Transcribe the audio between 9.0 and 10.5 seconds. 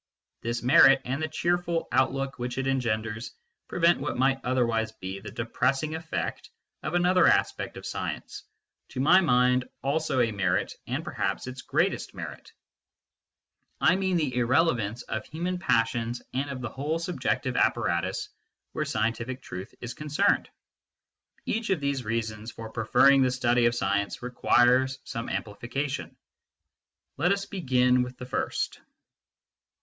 mind also a